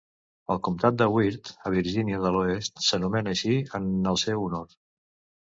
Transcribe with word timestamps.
El 0.53 0.59
comptat 0.67 0.95
de 1.01 1.07
Wirt, 1.15 1.51
a 1.71 1.73
Virgínia 1.73 2.23
de 2.23 2.33
l'Oest, 2.37 2.83
s'anomena 2.87 3.35
així 3.35 3.61
en 3.83 3.87
el 4.15 4.21
seu 4.25 4.49
honor. 4.49 4.75